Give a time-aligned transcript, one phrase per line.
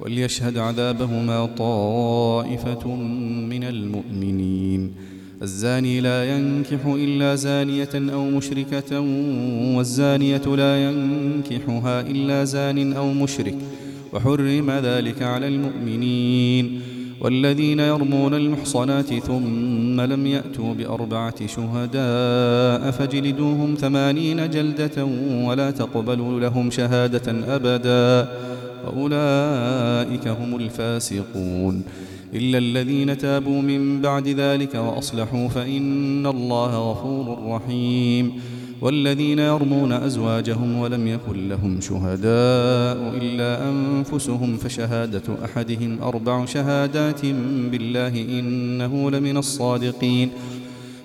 [0.00, 2.88] وليشهد عذابهما طائفة
[3.50, 4.94] من المؤمنين.
[5.42, 9.00] الزاني لا ينكح إلا زانية أو مشركة
[9.76, 13.54] والزانية لا ينكحها إلا زان أو مشرك
[14.12, 16.80] وحرم ذلك على المؤمنين.
[17.20, 25.04] والذين يرمون المحصنات ثم لم يأتوا بأربعة شهداء فجلدوهم ثمانين جلدة
[25.46, 28.28] ولا تقبلوا لهم شهادة أبدا.
[28.86, 31.82] وأولئك هم الفاسقون.
[32.34, 38.32] إلا الذين تابوا من بعد ذلك وأصلحوا فإن الله غفور رحيم.
[38.80, 47.26] والذين يرمون أزواجهم ولم يكن لهم شهداء إلا أنفسهم فشهادة أحدهم أربع شهادات
[47.72, 50.30] بالله إنه لمن الصادقين.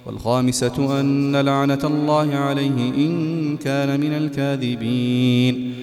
[0.05, 5.82] والخامسة أن لعنة الله عليه إن كان من الكاذبين.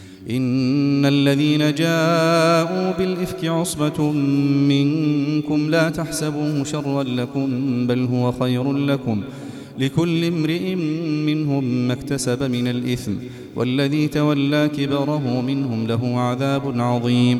[0.29, 4.11] إن الذين جاءوا بالإفك عصبة
[4.71, 7.47] منكم لا تحسبوه شرا لكم
[7.87, 9.21] بل هو خير لكم.
[9.79, 10.75] لكل امرئ
[11.25, 13.11] منهم ما اكتسب من الإثم
[13.55, 17.39] والذي تولى كبره منهم له عذاب عظيم.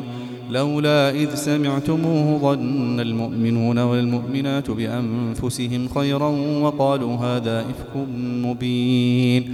[0.50, 6.28] لولا إذ سمعتموه ظن المؤمنون والمؤمنات بأنفسهم خيرا
[6.62, 8.06] وقالوا هذا إفك
[8.44, 9.52] مبين.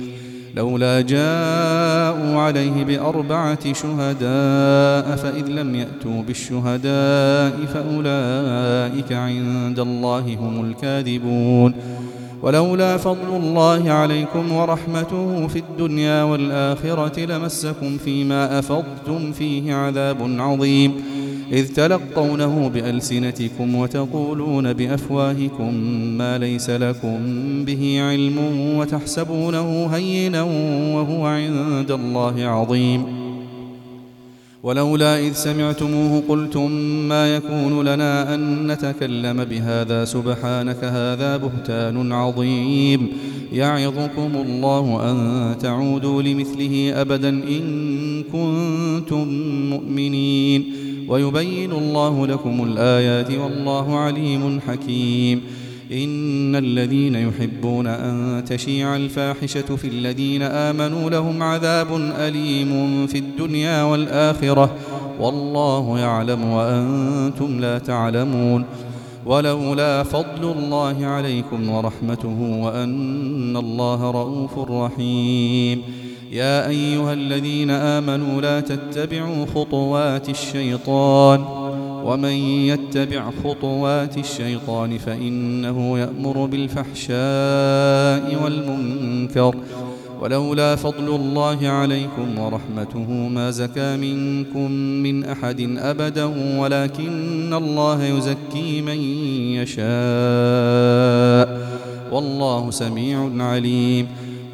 [0.57, 11.75] لولا جاءوا عليه بأربعة شهداء فإذ لم يأتوا بالشهداء فأولئك عند الله هم الكاذبون.
[12.43, 21.03] ولولا فضل الله عليكم ورحمته في الدنيا والآخرة لمسكم فيما أفضتم فيه عذاب عظيم.
[21.53, 25.75] إذ تلقونه بألسنتكم وتقولون بأفواهكم
[26.19, 27.19] ما ليس لكم
[27.65, 28.39] به علم
[28.79, 30.43] وتحسبونه هينا
[30.95, 33.03] وهو عند الله عظيم.
[34.63, 36.71] ولولا إذ سمعتموه قلتم
[37.09, 43.09] ما يكون لنا أن نتكلم بهذا سبحانك هذا بهتان عظيم.
[43.53, 47.63] يعظكم الله أن تعودوا لمثله أبدا إن
[48.33, 49.29] كنتم
[49.71, 50.88] مؤمنين.
[51.09, 55.43] ويبين الله لكم الآيات والله عليم حكيم.
[55.93, 64.75] إن الذين يحبون أن تشيع الفاحشة في الذين آمنوا لهم عذاب أليم في الدنيا والآخرة.
[65.21, 68.65] والله يعلم وأنتم لا تعلمون.
[69.27, 75.83] ولولا فضل الله عليكم ورحمته وأن الله رؤوف رحيم.
[76.33, 81.45] يا أيها الذين آمنوا لا تتبعوا خطوات الشيطان
[82.05, 82.33] ومن
[82.69, 87.19] يتبع خطوات الشيطان فإنه يأمر بالفحشاء
[88.45, 89.55] والمنكر
[90.21, 96.25] ولولا فضل الله عليكم ورحمته ما زكى منكم من أحد أبدا
[96.59, 99.01] ولكن الله يزكي من
[99.59, 99.89] يشاء
[102.13, 104.07] والله سميع عليم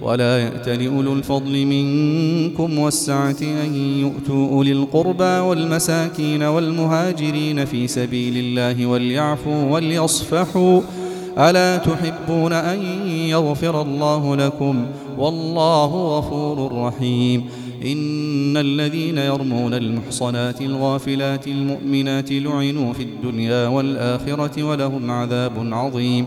[0.05, 8.87] ولا يأت لأولو الفضل منكم والسعة أن يؤتوا أولي القربى والمساكين والمهاجرين في سبيل الله
[8.87, 10.81] وليعفوا وليصفحوا.
[11.39, 14.87] ألا تحبون أن يغفر الله لكم؟
[15.19, 17.45] والله غفور رحيم.
[17.85, 26.27] إن الذين يرمون المحصنات الغافلات المؤمنات لعنوا في الدنيا والآخرة ولهم عذاب عظيم.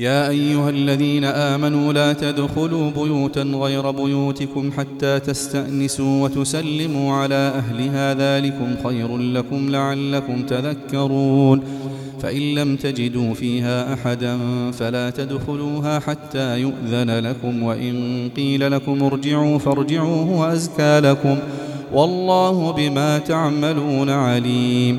[0.00, 8.74] يا أيها الذين آمنوا لا تدخلوا بيوتا غير بيوتكم حتى تستأنسوا وتسلموا على أهلها ذلكم
[8.84, 11.62] خير لكم لعلكم تذكرون
[12.22, 14.38] فإن لم تجدوا فيها أحدا
[14.70, 21.36] فلا تدخلوها حتى يؤذن لكم وإن قيل لكم ارجعوا فارجعوا هو أزكى لكم
[21.92, 24.98] والله بما تعملون عليم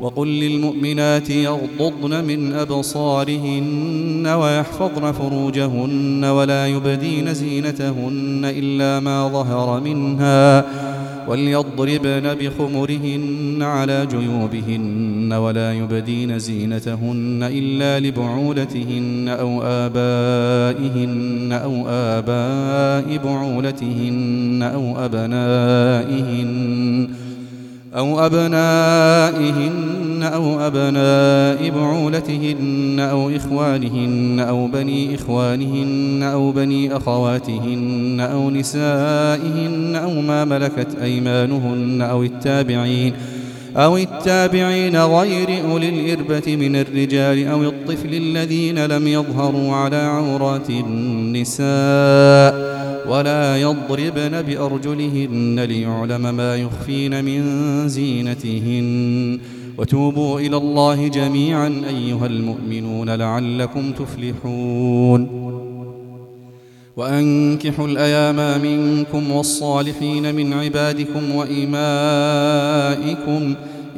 [0.00, 10.64] وقل للمؤمنات يغضضن من أبصارهن ويحفظن فروجهن ولا يبدين زينتهن إلا ما ظهر منها
[11.28, 25.04] وليضربن بخمرهن على جيوبهن ولا يبدين زينتهن إلا لبعولتهن أو آبائهن أو آباء بعولتهن أو
[25.04, 26.48] أبنائهن
[27.98, 39.96] أو أبنائهن أو أبناء بعولتهن أو إخوانهن أو بني إخوانهن أو بني أخواتهن أو نسائهن
[39.96, 43.12] أو ما ملكت أيمانهن أو التابعين
[43.76, 51.68] أو التابعين غير أولي الإربة من الرجال أو الطفل الذين لم يظهروا على عورات النساء
[53.10, 57.42] ولا يضربن بأرجلهن ليعلم ما يخفين من
[57.88, 59.40] زينتهن.
[59.78, 65.48] وتوبوا إلى الله جميعا أيها المؤمنون لعلكم تفلحون.
[66.96, 72.44] وأنكحوا الأيام منكم والصالحين من عبادكم وإمائكم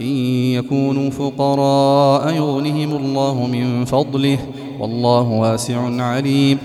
[0.01, 0.17] إن
[0.55, 4.39] يكونوا فقراء يغنهم الله من فضله.
[4.81, 6.59] والله واسع عليم.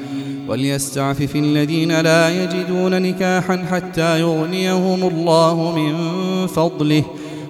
[0.47, 5.93] وليستعفف الذين لا يجدون نكاحا حتى يغنيهم الله من
[6.47, 7.03] فضله.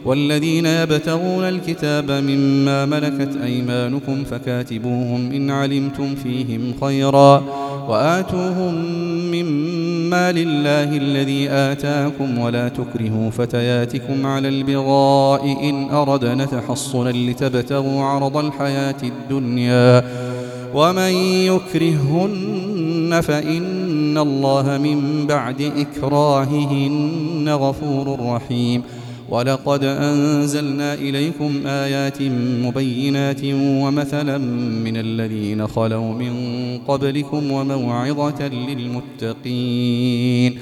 [0.05, 7.43] والذين يبتغون الكتاب مما ملكت أيمانكم فكاتبوهم إن علمتم فيهم خيرا.
[7.89, 8.75] وآتوهم
[9.31, 19.01] مما لله الذي آتاكم ولا تكرهوا فتياتكم على البغاء إن أردنا تحصنا لتبتغوا عرض الحياة
[19.03, 20.05] الدنيا.
[20.73, 21.13] ومن
[21.51, 22.74] يكرهن
[23.13, 28.81] فإن الله من بعد إكراههن غفور رحيم.
[29.29, 32.21] ولقد أنزلنا إليكم آيات
[32.65, 34.37] مبينات ومثلا
[34.85, 36.33] من الذين خلوا من
[36.87, 38.47] قبلكم وموعظة
[39.27, 40.59] للمتقين.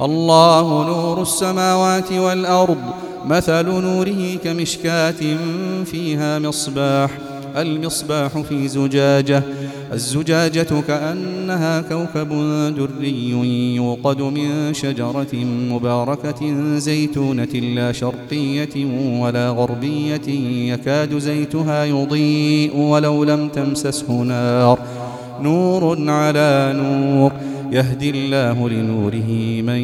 [0.00, 2.78] الله نور السماوات والأرض
[3.26, 5.36] مثل نوره كمشكاة
[5.84, 7.10] فيها مصباح
[7.56, 9.42] المصباح في زجاجة.
[9.92, 12.28] الزجاجة كأنها كوكب
[12.76, 13.30] دري
[13.76, 15.34] يوقد من شجرة
[15.70, 16.40] مباركة
[16.78, 18.84] زيتونة لا شرقية
[19.20, 20.28] ولا غربية
[20.72, 24.78] يكاد زيتها يضيء ولو لم تمسسه نار.
[25.40, 27.32] نور على نور
[27.72, 29.80] يهدي الله لنوره من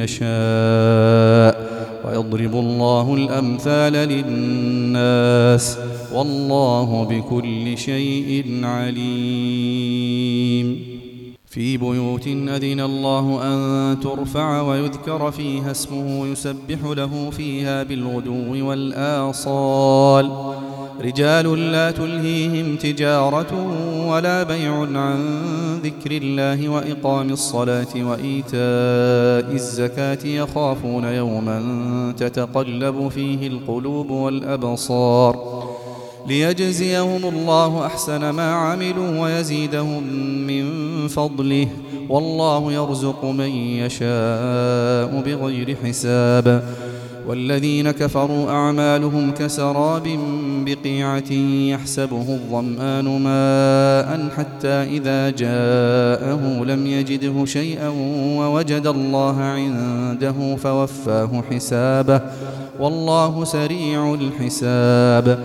[0.00, 1.70] يشاء
[2.04, 5.78] ويضرب الله الأمثال للناس.
[6.14, 10.20] والله بكل شيء عليم.
[11.46, 20.30] في بيوت أذن الله أن ترفع ويذكر فيها اسمه يسبح له فيها بالغدو والآصال.
[21.00, 23.52] رجال لا تلهيهم تجارة
[24.08, 25.50] ولا بيع عن
[25.84, 35.69] ذكر الله وإقام الصلاة وإيتاء الزكاة يخافون يوما تتقلب فيه القلوب والأبصار.
[36.26, 40.02] ليجزيهم الله أحسن ما عملوا ويزيدهم
[40.46, 40.64] من
[41.08, 41.68] فضله.
[42.08, 46.64] والله يرزق من يشاء بغير حساب.
[47.26, 50.18] والذين كفروا أعمالهم كسراب
[50.66, 51.32] بقيعة
[51.72, 57.88] يحسبه الظمآن ماء حتى إذا جاءه لم يجده شيئا
[58.38, 62.20] ووجد الله عنده فوفاه حسابه.
[62.80, 65.44] والله سريع الحساب.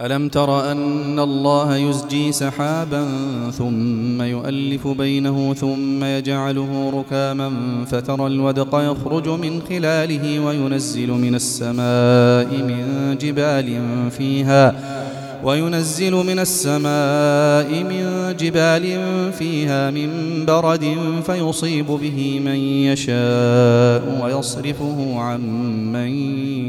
[0.00, 3.06] ألم تر أن الله يزجي سحابا
[3.58, 7.50] ثم يؤلف بينه ثم يجعله ركاما
[7.86, 13.80] فترى الودق يخرج من خلاله وينزل من السماء من جبال
[14.10, 14.74] فيها
[15.44, 18.82] وينزل من السماء من جبال
[19.32, 20.10] فيها من
[20.46, 22.56] برد فيصيب به من
[22.88, 25.40] يشاء ويصرفه عن
[25.92, 26.08] من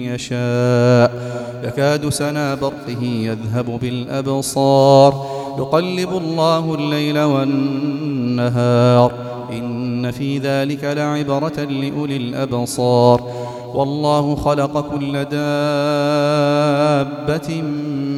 [0.04, 1.21] يشاء
[1.64, 5.26] يكاد سنا برقه يذهب بالأبصار.
[5.58, 9.12] يقلب الله الليل والنهار.
[9.52, 13.22] إن في ذلك لعبرة لأولي الأبصار.
[13.74, 15.32] والله خلق كل دابة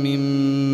[0.03, 0.19] من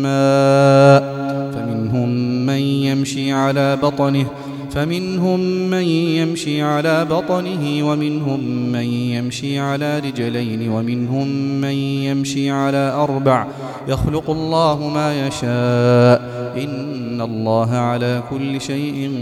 [0.02, 1.20] ماء.
[1.54, 2.08] فمنهم
[2.46, 4.26] من يمشي على بطنه
[4.70, 8.40] فمنهم من يمشي على بطنه ومنهم
[8.72, 11.28] من يمشي على رجلين ومنهم
[11.60, 11.74] من
[12.08, 13.46] يمشي على أربع
[13.88, 16.30] يخلق الله ما يشاء
[16.64, 19.12] إن الله على كل شيء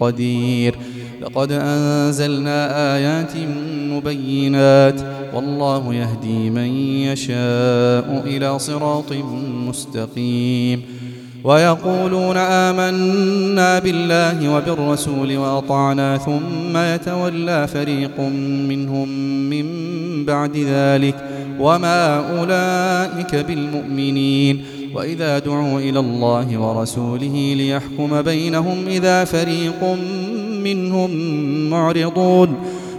[0.00, 0.74] قدير
[1.22, 3.32] لقد أنزلنا آيات
[3.90, 5.00] مبينات
[5.34, 6.68] والله يهدي من
[7.10, 9.12] يشاء إلى صراط
[9.68, 10.82] مستقيم
[11.44, 18.20] ويقولون آمنا بالله وبالرسول وأطعنا ثم يتولى فريق
[18.68, 19.08] منهم
[19.50, 19.64] من
[20.24, 21.14] بعد ذلك
[21.60, 29.96] وما أولئك بالمؤمنين وإذا دعوا إلى الله ورسوله ليحكم بينهم إذا فريق
[30.64, 31.10] منهم
[31.70, 32.54] معرضون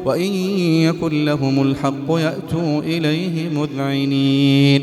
[0.05, 0.33] وإن
[0.83, 4.82] يكن لهم الحق يأتوا إليه مذعنين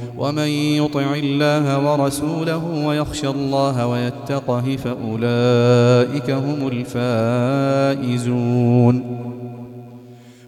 [0.21, 6.69] ومن يطع الله ورسوله ويخشى الله ويتقه فأولئك هم
[7.97, 9.03] الفائزون.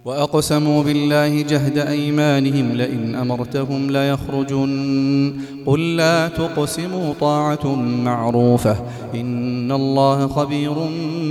[0.05, 5.33] وأقسموا بالله جهد أيمانهم لئن أمرتهم ليخرجن.
[5.65, 7.75] قل لا تقسموا طاعة
[8.05, 8.75] معروفة
[9.15, 10.73] إن الله خبير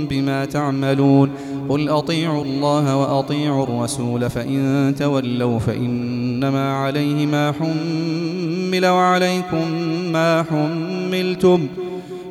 [0.09, 1.29] بما تعملون.
[1.69, 9.71] قل أطيعوا الله وأطيعوا الرسول فإن تولوا فإنما عليه ما حمل وعليكم
[10.11, 11.67] ما حملتم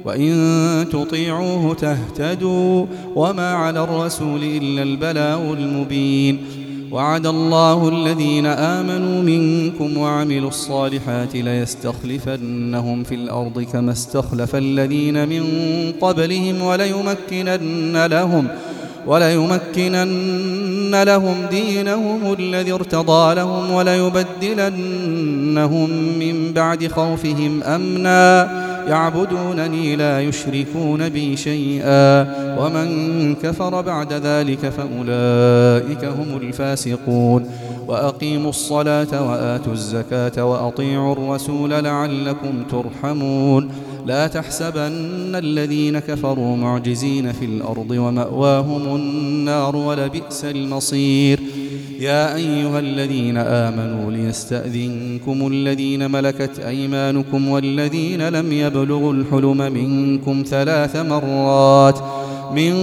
[0.04, 2.86] وإن تطيعوه تهتدوا
[3.16, 6.38] وما على الرسول إلا البلاء المبين
[6.92, 15.44] وعد الله الذين آمنوا منكم وعملوا الصالحات ليستخلفنهم في الأرض كما استخلف الذين من
[16.00, 18.48] قبلهم وليمكنن لهم
[19.06, 28.62] وليمكنن لهم دينهم الذي ارتضى لهم وليبدلنهم من بعد خوفهم أمناً.
[28.88, 32.22] يعبدونني لا يشركون بي شيئا.
[32.58, 37.46] ومن كفر بعد ذلك فأولئك هم الفاسقون.
[37.88, 43.70] وأقيموا الصلاة وآتوا الزكاة وأطيعوا الرسول لعلكم ترحمون.
[44.06, 51.40] لا تحسبن الذين كفروا معجزين في الأرض ومأواهم النار ولبئس المصير.
[52.00, 61.98] يا أيها الذين آمنوا ليستأذنكم الذين ملكت أيمانكم والذين لم يبلغوا الحلم منكم ثلاث مرات
[62.54, 62.74] من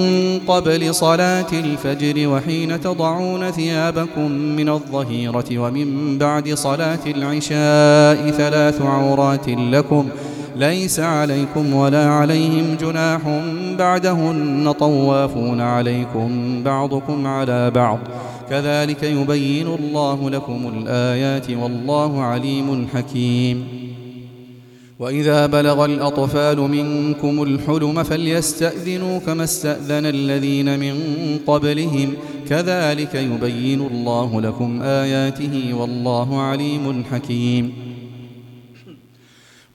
[0.47, 10.09] قبل صلاة الفجر وحين تضعون ثيابكم من الظهيرة ومن بعد صلاة العشاء ثلاث عورات لكم
[10.59, 13.21] ليس عليكم ولا عليهم جناح
[13.77, 17.99] بعدهن طوافون عليكم بعضكم على بعض.
[18.49, 23.67] كذلك يبين الله لكم الآيات والله عليم حكيم.
[24.99, 30.95] وإذا بلغ الأطفال منكم الحلم فليستأذنوا كما استأذن الذين من
[31.47, 32.13] قبلهم.
[32.49, 37.88] كذلك يبين الله لكم آياته والله عليم حكيم.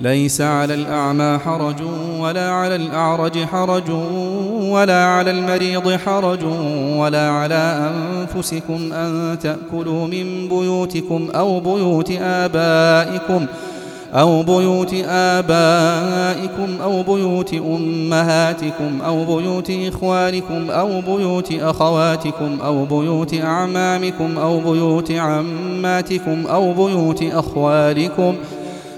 [0.00, 1.76] ليس على الأعمى حرج
[2.20, 3.90] ولا على الأعرج حرج
[4.60, 6.44] ولا على المريض حرج
[6.96, 13.46] ولا على أنفسكم أن تأكلوا من بيوتكم أو بيوت آبائكم
[14.14, 24.38] أو بيوت آبائكم أو بيوت أمهاتكم أو بيوت إخوانكم أو بيوت أخواتكم أو بيوت أعمامكم
[24.38, 28.55] أو بيوت عماتكم أو بيوت أخوالكم ۖ